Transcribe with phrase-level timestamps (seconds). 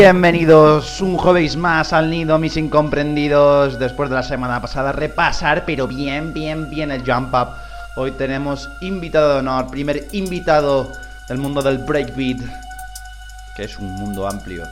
[0.00, 3.78] Bienvenidos un jueves más al nido, mis incomprendidos.
[3.78, 7.48] Después de la semana pasada, repasar, pero bien, bien, bien el jump up.
[7.96, 10.90] Hoy tenemos invitado de honor, primer invitado
[11.28, 12.38] del mundo del breakbeat,
[13.54, 14.64] que es un mundo amplio.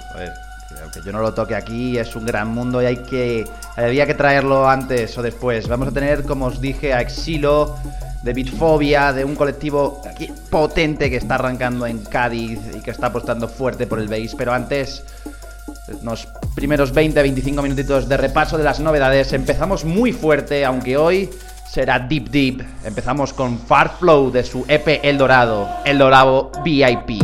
[0.82, 4.14] Aunque yo no lo toque aquí, es un gran mundo y hay que había que
[4.14, 5.68] traerlo antes o después.
[5.68, 7.76] Vamos a tener, como os dije, a Exilo
[8.22, 10.02] de Bitfobia, de un colectivo
[10.50, 14.34] potente que está arrancando en Cádiz y que está apostando fuerte por el bass.
[14.36, 15.04] Pero antes,
[16.02, 19.32] unos primeros 20-25 minutitos de repaso de las novedades.
[19.32, 21.30] Empezamos muy fuerte, aunque hoy
[21.70, 22.66] será Deep Deep.
[22.84, 27.22] Empezamos con Farflow de su EP El Dorado, El Dorado VIP.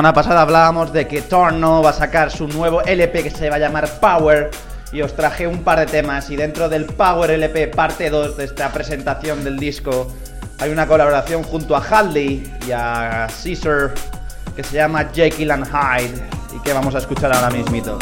[0.00, 3.56] Semana pasada hablábamos de que Torno va a sacar su nuevo LP que se va
[3.56, 4.50] a llamar Power.
[4.92, 6.30] Y os traje un par de temas.
[6.30, 10.10] Y dentro del Power LP parte 2 de esta presentación del disco
[10.58, 13.92] hay una colaboración junto a Hadley y a Caesar
[14.56, 16.24] que se llama Jekyll and Hyde.
[16.56, 17.98] Y que vamos a escuchar ahora mismito.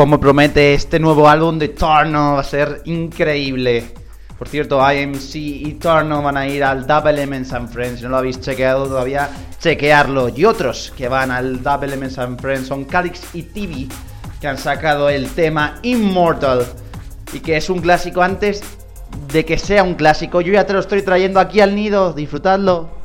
[0.00, 3.92] Como promete este nuevo álbum de Torno, va a ser increíble.
[4.38, 7.98] Por cierto, IMC y Torno van a ir al Double Elements and Friends.
[7.98, 10.30] Si no lo habéis chequeado todavía, chequearlo.
[10.30, 13.88] Y otros que van al Double Elements Friends son Calix y TV,
[14.40, 16.64] que han sacado el tema Immortal.
[17.34, 18.62] Y que es un clásico antes
[19.30, 20.40] de que sea un clásico.
[20.40, 22.14] Yo ya te lo estoy trayendo aquí al nido.
[22.14, 22.99] Disfrutadlo.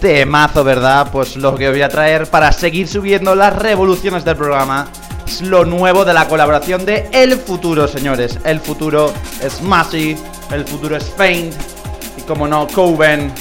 [0.00, 1.08] Temazo, ¿verdad?
[1.12, 4.88] Pues lo que voy a traer para seguir subiendo las revoluciones del programa
[5.26, 8.38] es lo nuevo de la colaboración de El Futuro, señores.
[8.44, 10.16] El Futuro es Massy,
[10.50, 11.54] El Futuro es Faint
[12.16, 13.32] y como no, Coven,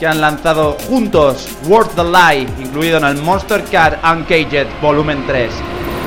[0.00, 5.50] que han lanzado juntos Worth the Lie, incluido en el Monster Car Uncaged Volumen 3.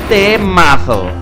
[0.08, 1.21] Temazo.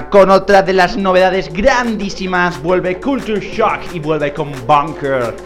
[0.00, 2.62] Con otra de las novedades grandísimas.
[2.62, 5.36] Vuelve Culture Shock y vuelve con Bunker.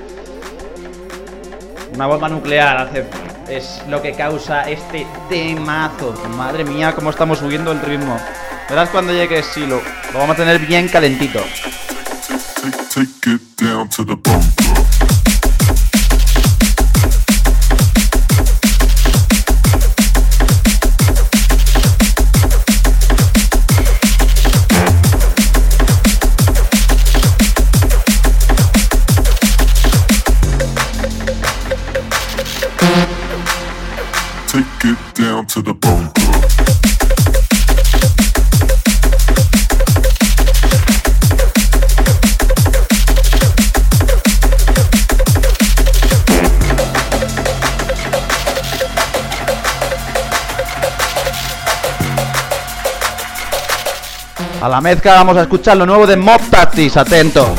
[1.95, 2.89] Una bomba nuclear
[3.49, 6.15] es lo que causa este temazo.
[6.37, 8.17] Madre mía, cómo estamos subiendo el ritmo.
[8.69, 9.81] Verás cuando llegue Silo.
[10.13, 11.41] Lo vamos a tener bien calentito.
[54.61, 57.55] A la mezcla vamos a escuchar lo nuevo de Mob Tactics, atento.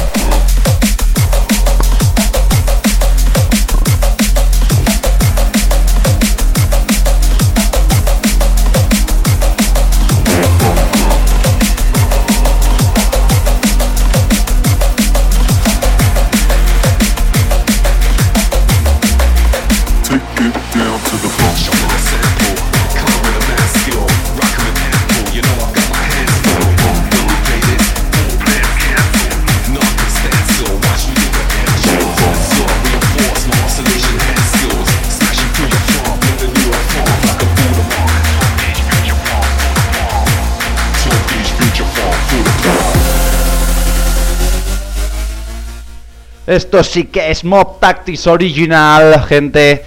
[46.47, 49.83] Esto sí que es Mob Tactics original, gente.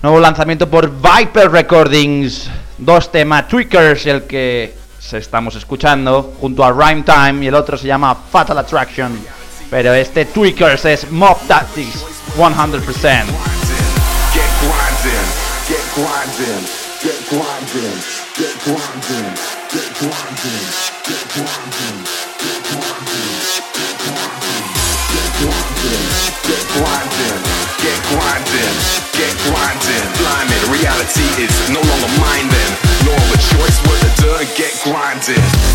[0.00, 2.48] Nuevo lanzamiento por Viper Recordings.
[2.78, 7.76] Dos temas, Tweakers, el que se estamos escuchando, junto a Rhyme Time, y el otro
[7.76, 9.12] se llama Fatal Attraction.
[9.68, 12.06] Pero este Tweakers es Mob Tactics
[12.38, 13.24] 100%.
[21.04, 22.21] get
[26.74, 27.40] grinding,
[27.78, 28.74] get grinding,
[29.14, 30.06] get grinding.
[30.18, 32.70] Blimey, reality is no longer mine then.
[33.06, 35.71] No other choice but to get grinding.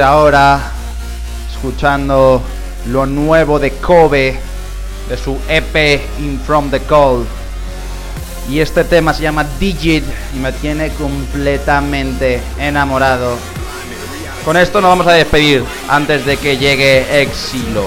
[0.00, 0.60] Ahora
[1.52, 2.40] escuchando
[2.86, 4.38] lo nuevo de Kobe
[5.08, 7.26] de su EP In From the Cold.
[8.48, 10.04] Y este tema se llama Digit
[10.36, 13.36] y me tiene completamente enamorado.
[14.44, 17.86] Con esto nos vamos a despedir antes de que llegue Exilo.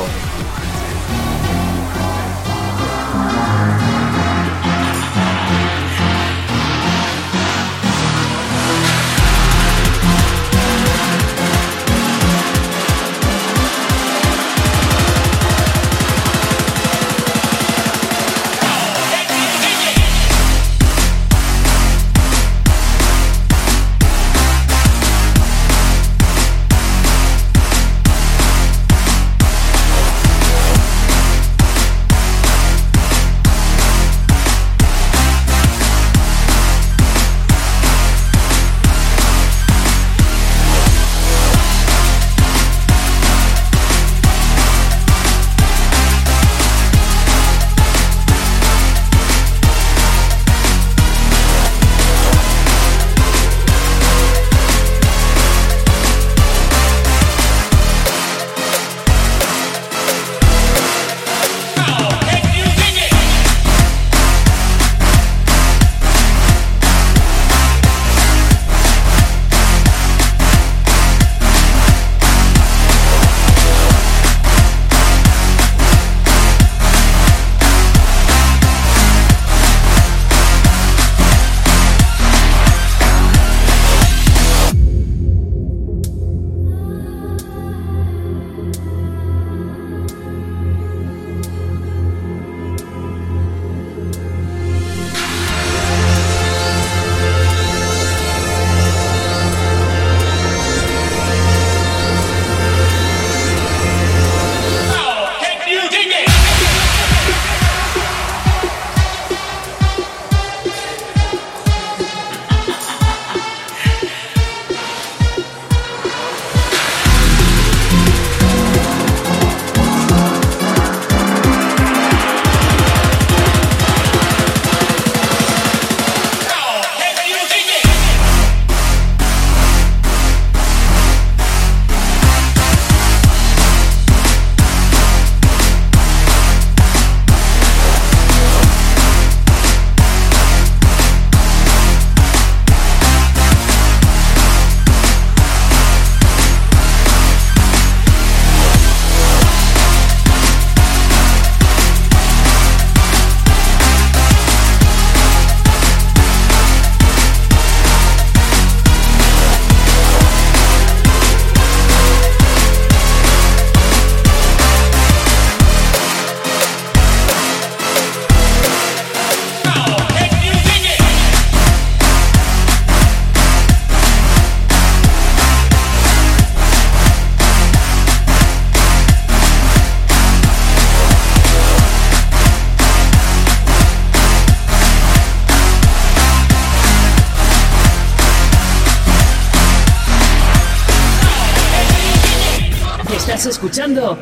[193.90, 194.18] Escuchando.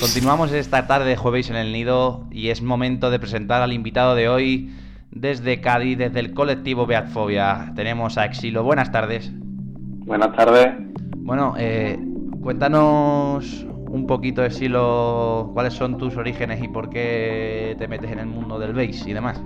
[0.00, 4.14] Continuamos esta tarde de jueves en el nido y es momento de presentar al invitado
[4.14, 4.70] de hoy
[5.10, 7.72] desde Cádiz, desde el colectivo Beatfobia.
[7.74, 8.62] Tenemos a Exilo.
[8.62, 9.30] Buenas tardes.
[10.04, 10.68] Buenas tardes.
[11.16, 11.98] Bueno, eh,
[12.42, 18.26] cuéntanos un poquito, Exilo, cuáles son tus orígenes y por qué te metes en el
[18.26, 19.40] mundo del bass y demás.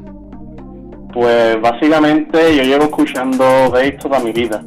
[1.12, 4.62] Pues básicamente yo llevo escuchando bass toda mi vida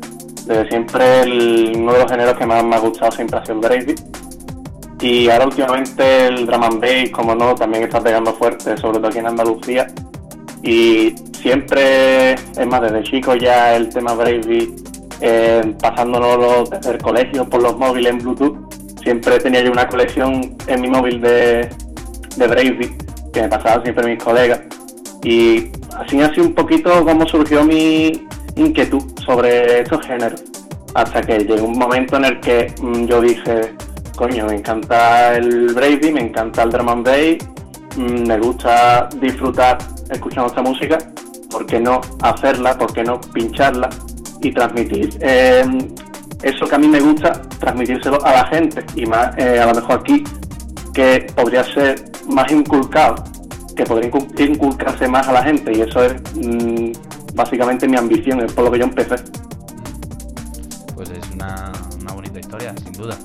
[0.46, 3.56] desde siempre el, uno de los géneros que más me ha gustado siempre ha sido
[3.56, 4.23] el breakbeat.
[5.04, 9.08] Y ahora últimamente el drum and bass, como no, también está pegando fuerte, sobre todo
[9.08, 9.88] aquí en Andalucía.
[10.63, 14.70] Y siempre, es más, desde chico ya el tema breakbeat,
[15.20, 18.56] eh, pasándonos desde el colegio por los móviles en Bluetooth,
[19.04, 21.70] siempre tenía yo una colección en mi móvil de,
[22.38, 22.92] de breakbeat
[23.34, 24.62] que me pasaban siempre mis colegas.
[25.22, 30.42] Y así ha sido un poquito como surgió mi, inquietud sobre estos géneros.
[30.94, 33.74] Hasta que llegó un momento en el que mm, yo dije,
[34.15, 39.78] coño, me encanta el Brady, me encanta el drum and bass, mm, me gusta disfrutar
[40.10, 40.97] escuchando esta música,
[41.54, 42.78] ¿por qué no hacerla?
[42.78, 43.89] ¿Por qué no pincharla?
[44.41, 45.78] Y transmitir em,
[46.41, 48.84] eso que a mí me gusta, transmitírselo a la gente.
[48.95, 50.23] Y más, eh, a lo mejor aquí,
[50.93, 53.23] que podría ser más inculcado,
[53.76, 55.71] que podría inculcarse más a la gente.
[55.78, 56.91] Y eso es mm,
[57.36, 59.15] básicamente mi ambición, es por lo que yo empecé.
[60.95, 61.71] Pues es una,
[62.13, 63.15] bonita historia, sin duda.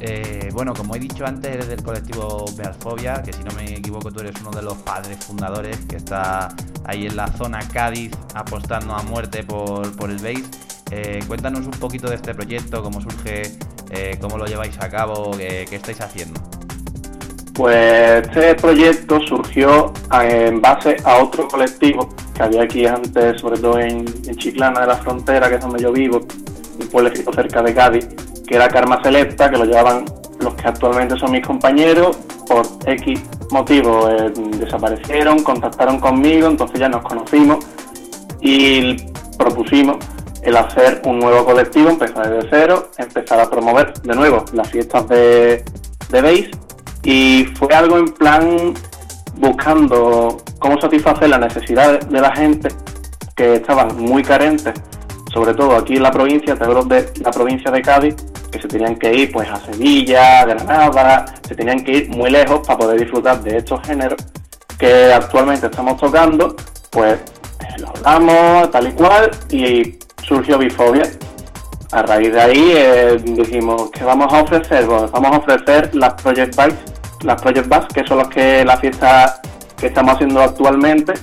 [0.00, 4.10] Eh, bueno, como he dicho antes, eres del colectivo Bearfobia, que si no me equivoco
[4.10, 6.48] tú eres uno de los padres fundadores que está
[6.84, 10.44] ahí en la zona Cádiz apostando a muerte por, por el base.
[10.90, 13.42] Eh, cuéntanos un poquito de este proyecto, cómo surge,
[13.90, 16.40] eh, cómo lo lleváis a cabo, qué estáis haciendo.
[17.54, 23.78] Pues este proyecto surgió en base a otro colectivo que había aquí antes, sobre todo
[23.78, 26.26] en, Chiclana de la Frontera, que es donde yo vivo,
[26.80, 28.08] un pueblecito cerca de Cádiz,
[28.50, 30.04] que era Karma Selecta, que lo llevaban
[30.40, 33.20] los que actualmente son mis compañeros, por X
[33.52, 37.64] motivo eh, desaparecieron, contactaron conmigo, entonces ya nos conocimos
[38.40, 38.96] y
[39.38, 39.98] propusimos
[40.42, 45.06] el hacer un nuevo colectivo, empezar desde cero, empezar a promover de nuevo las fiestas
[45.08, 45.64] de,
[46.08, 46.50] de Base.
[47.04, 48.74] Y fue algo en plan
[49.36, 52.68] buscando cómo satisfacer las necesidades de la gente
[53.36, 54.74] que estaban muy carentes,
[55.32, 58.16] sobre todo aquí en la provincia, te hablo de la provincia de Cádiz,
[58.50, 62.66] que se tenían que ir pues a Sevilla, Granada, se tenían que ir muy lejos
[62.66, 64.16] para poder disfrutar de estos géneros
[64.78, 66.56] que actualmente estamos tocando,
[66.90, 67.18] pues
[67.78, 71.04] lo hablamos tal y cual y surgió Bifobia.
[71.92, 76.54] A raíz de ahí eh, dijimos que vamos a ofrecer, vamos a ofrecer las Project
[76.56, 79.40] Bikes las Project Bass, que son las que la fiesta
[79.76, 81.14] que estamos haciendo actualmente,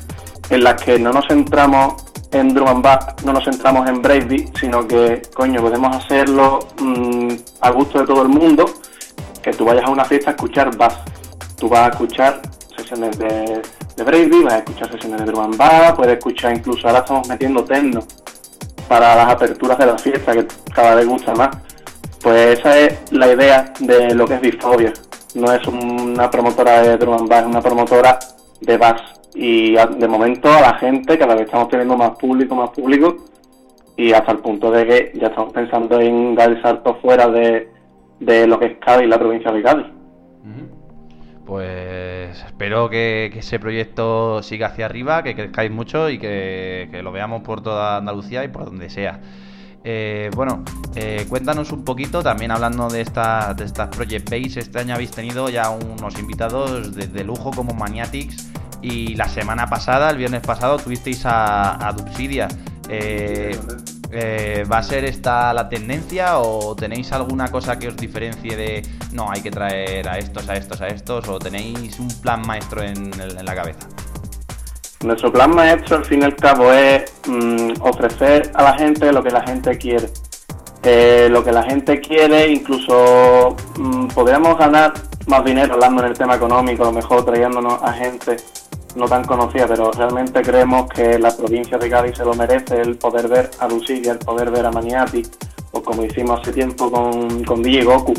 [0.50, 4.58] en las que no nos centramos en drum and bass, no nos centramos en breakbeat,
[4.58, 7.30] sino que, coño, podemos hacerlo mm,
[7.62, 8.66] a gusto de todo el mundo,
[9.42, 11.00] que tú vayas a una fiesta a escuchar bass,
[11.58, 12.42] tú vas a escuchar
[12.76, 13.62] sesiones de,
[13.96, 14.04] de
[14.44, 18.02] vas a escuchar sesiones de drum and bass, puedes escuchar incluso, ahora estamos metiendo techno
[18.88, 21.50] para las aperturas de la fiesta, que cada vez gusta más.
[22.22, 24.94] Pues esa es la idea de lo que es Bifobia
[25.38, 28.20] no es una promotora de drum and bass, es una promotora
[28.62, 29.02] de bass.
[29.40, 33.18] Y de momento a la gente cada vez estamos teniendo más público, más público,
[33.96, 37.68] y hasta el punto de que ya estamos pensando en dar el salto fuera de,
[38.48, 39.86] lo que es Cádiz, la provincia de Cádiz.
[41.46, 47.12] Pues espero que, ese proyecto siga hacia arriba, que crezcáis mucho y que, que lo
[47.12, 49.22] veamos por toda Andalucía y por donde sea.
[49.90, 54.80] Eh, bueno, eh, cuéntanos un poquito, también hablando de, esta, de estas Project Base, este
[54.80, 60.18] año habéis tenido ya unos invitados de, lujo como Maniatics y la semana pasada, el
[60.18, 62.48] viernes pasado, tuvisteis a, a Dubsidia.
[62.90, 68.82] Eh, ¿Va a ser esta la tendencia o tenéis alguna cosa que os diferencie de
[69.12, 72.82] no, hay que traer a estos, a estos, a estos o tenéis un plan maestro
[72.82, 73.12] en
[73.44, 73.88] la cabeza?
[75.04, 79.22] Nuestro plan maestro, al fin y al cabo, es mm, ofrecer a la gente lo
[79.22, 80.10] que la gente quiere.
[80.84, 84.94] Eh, lo que la gente quiere, incluso mm, podríamos ganar
[85.28, 88.38] más dinero hablando en el tema económico, a lo mejor trayéndonos a gente
[88.96, 92.98] no tan conocida, pero realmente creemos que la provincia de Cádiz se lo merece el
[92.98, 95.24] poder ver a Lucidia, el poder ver a Maniati,
[95.72, 98.14] o como hicimos hace tiempo con, con DJ Goku.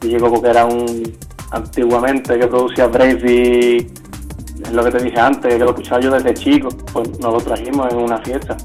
[0.00, 1.16] DJ Goku que era un
[1.50, 6.34] antiguamente que producía Brave es lo que te dije antes, que lo escuchaba yo desde
[6.34, 8.56] chico, pues nos lo trajimos en una fiesta.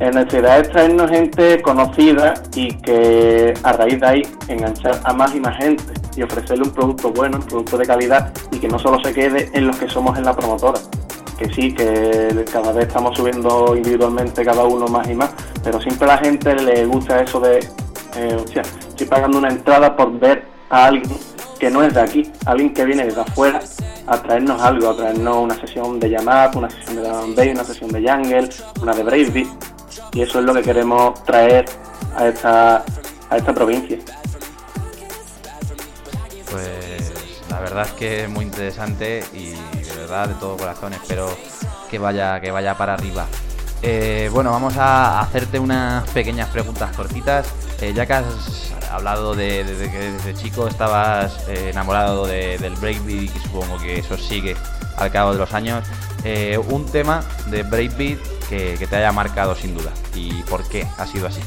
[0.00, 5.34] En idea es traernos gente conocida y que a raíz de ahí enganchar a más
[5.34, 8.78] y más gente y ofrecerle un producto bueno, un producto de calidad y que no
[8.78, 10.80] solo se quede en los que somos en la promotora.
[11.38, 15.30] Que sí, que cada vez estamos subiendo individualmente cada uno más y más,
[15.64, 17.60] pero siempre a la gente le gusta eso de,
[18.16, 21.16] eh, hostia, estoy pagando una entrada por ver a alguien
[21.58, 23.60] que no es de aquí, alguien que viene desde afuera
[24.06, 27.64] a traernos algo, a traernos una sesión de Yamap, una sesión de Down Day, una
[27.64, 28.48] sesión de Jungle,
[28.82, 29.46] una de Brave
[30.12, 31.64] y eso es lo que queremos traer
[32.16, 32.84] a esta,
[33.28, 33.98] a esta provincia.
[36.50, 37.12] Pues
[37.48, 41.28] la verdad es que es muy interesante y de verdad de todo corazón espero
[41.90, 43.26] que vaya, que vaya para arriba.
[43.82, 47.46] Eh, bueno, vamos a hacerte unas pequeñas preguntas cortitas.
[47.80, 53.38] Eh, ya que has hablado de, que desde chico estabas eh, enamorado del breakbeat y
[53.40, 54.54] supongo que eso sigue
[54.96, 55.82] al cabo de los años,
[56.68, 58.18] un tema de breakbeat
[58.50, 61.40] que, te haya marcado sin duda y por qué ha sido así.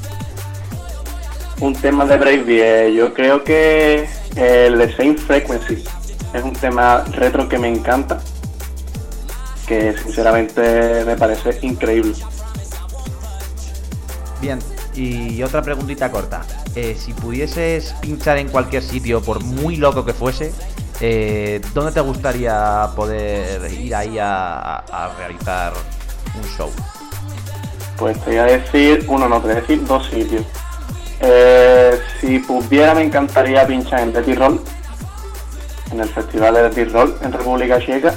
[1.64, 5.82] Un tema de breakbeat, yo creo que el de Same Frequency
[6.34, 8.20] es un tema retro que me encanta
[9.66, 12.16] que sinceramente me parece increíble.
[14.42, 14.60] Bien,
[14.94, 16.42] y otra preguntita corta.
[16.76, 20.52] Eh, si pudieses pinchar en cualquier sitio, por muy loco que fuese,
[21.00, 25.72] eh, ¿dónde te gustaría poder ir ahí a, realizar
[26.36, 26.70] un show?
[27.96, 30.46] Pues te voy a decir, uno no, te voy a decir dos sitios.
[31.26, 34.62] Eh, si pudiera me encantaría pinchar en Betty Roll,
[35.92, 38.14] en el Festival de Betty Roll en República Checa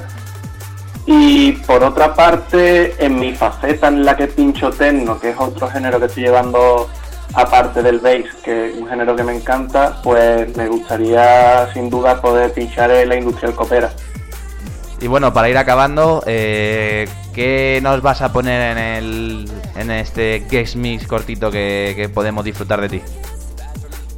[1.06, 5.68] y por otra parte, en mi faceta en la que pincho techno, que es otro
[5.68, 6.88] género que estoy llevando
[7.32, 12.20] aparte del bass, que es un género que me encanta, pues me gustaría sin duda
[12.20, 13.92] poder pinchar en la industrial copera.
[15.00, 19.44] Y bueno, para ir acabando, eh, ¿qué nos vas a poner en, el,
[19.76, 23.02] en este guest mix cortito que, podemos disfrutar de ti?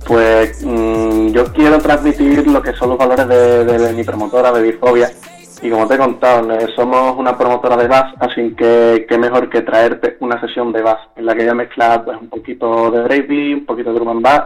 [0.06, 5.10] Pues mm, yo quiero transmitir lo que son los valores de, mi promotora, de Bifobia,
[5.60, 9.50] y como te he contado, eh, somos una promotora de bass, así que qué mejor
[9.50, 13.02] que traerte una sesión de bass en la que ya mezclas pues, un poquito de
[13.02, 14.42] breakbeat, un poquito de drum and bass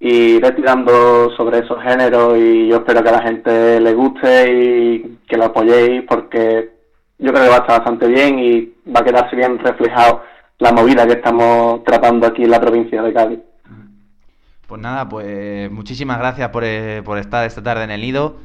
[0.00, 4.52] y iré tirando sobre esos géneros y yo espero que a la gente le guste
[4.52, 6.75] y que lo apoyéis porque
[7.18, 10.22] yo creo que va a estar bastante bien y va a quedarse bien reflejado
[10.58, 13.40] la movida que estamos tratando aquí en la provincia de Cádiz.
[14.66, 18.36] Pues nada, pues muchísimas gracias por, eh, por estar esta tarde en el nido.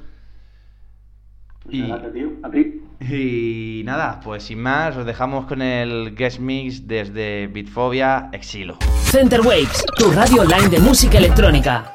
[1.70, 1.84] Y,
[3.86, 8.78] nada, pues sin más, os dejamos con el guest mix desde Bitfobia Exilo.
[9.04, 11.94] Center Waves, tu radio online de música electrónica.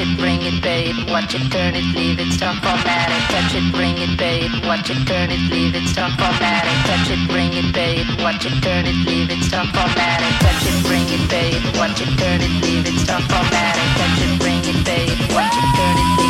[0.00, 0.96] it, bring it, babe.
[1.10, 3.22] Watch it, turn it, leave it, stop formatting.
[3.28, 4.50] Touch it, bring it, babe.
[4.64, 6.80] Watch it, turn it, leave it, stop formatting.
[6.88, 8.06] Touch it, bring it, babe.
[8.20, 10.34] Watch it, turn it, leave it, stop formatting.
[10.40, 11.62] Touch it, bring it, babe.
[11.76, 13.90] Watch it, turn it, leave it, stop formatting.
[14.00, 15.18] Touch it, bring it, babe.
[15.36, 16.29] Watch it, turn it, leave it.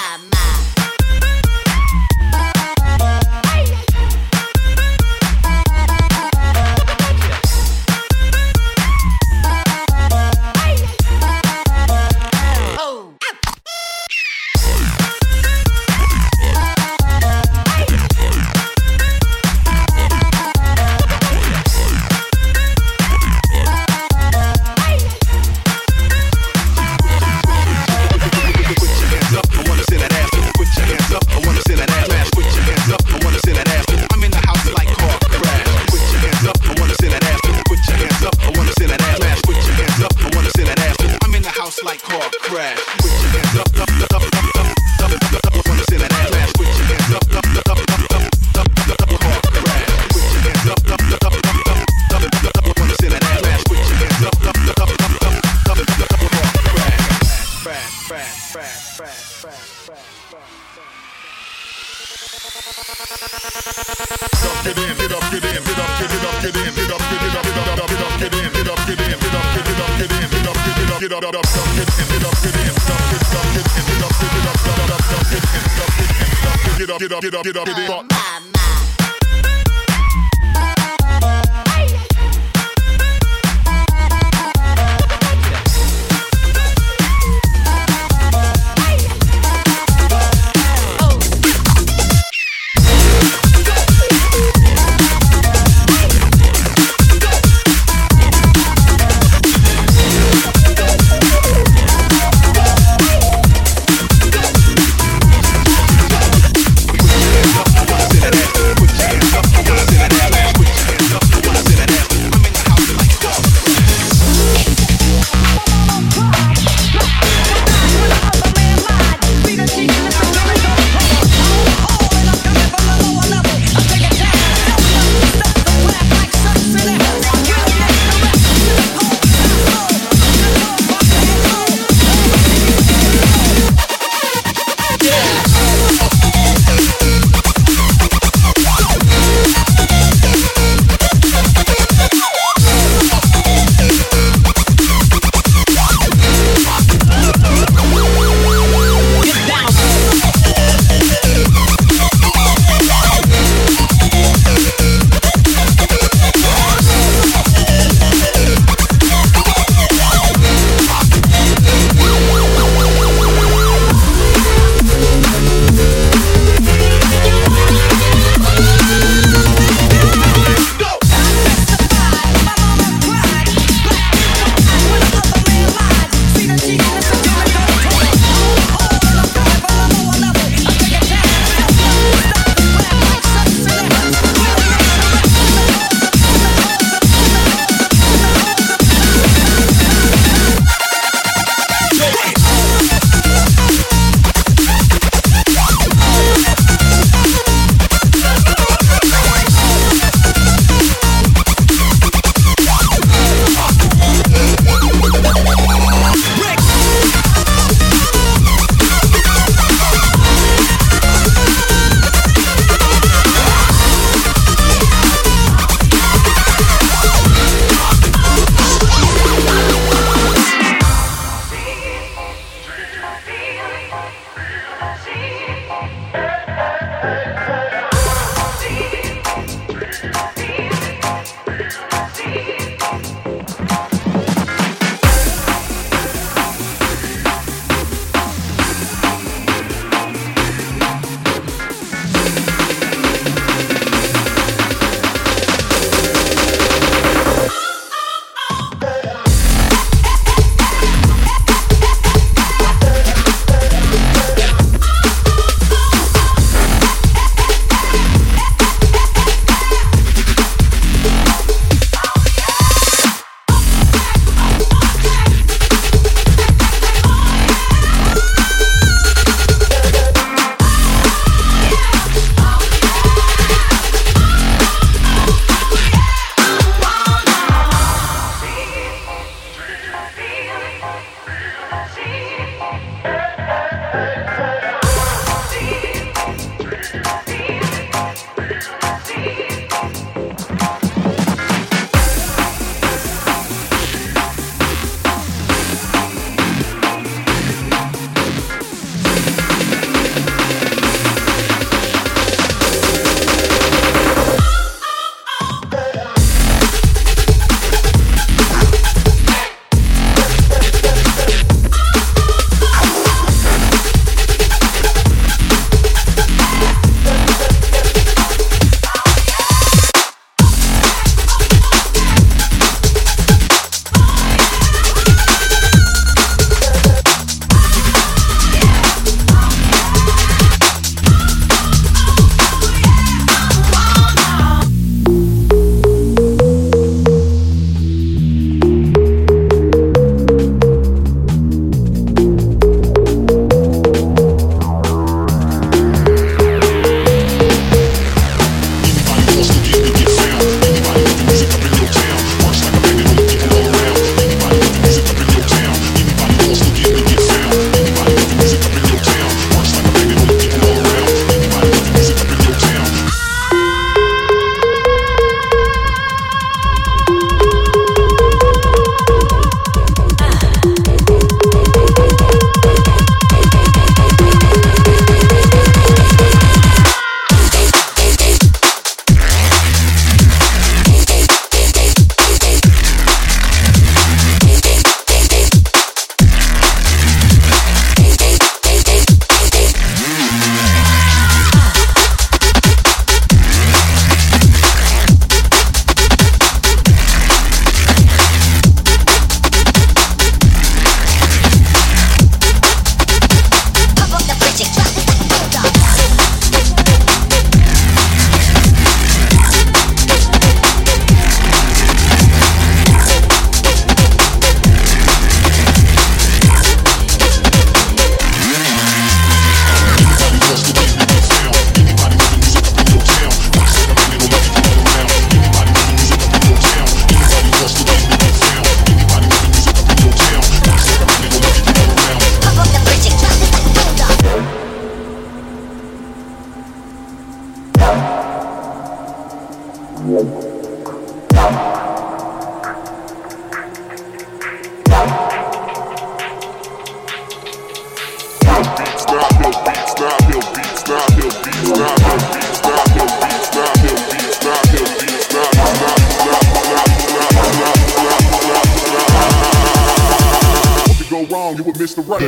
[461.81, 462.05] Mr.
[462.05, 462.19] floor.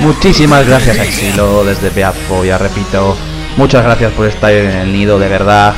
[0.00, 3.16] Muchísimas gracias, Exilo, desde Beafo, ya repito.
[3.56, 5.74] Muchas gracias por estar en el nido, de verdad.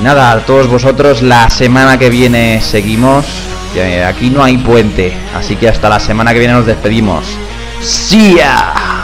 [0.00, 3.26] Y nada, a todos vosotros, la semana que viene seguimos.
[4.06, 7.26] Aquí no hay puente, así que hasta la semana que viene nos despedimos.
[7.82, 8.95] ¡Sia!